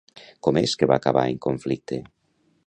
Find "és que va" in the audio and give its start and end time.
0.61-0.97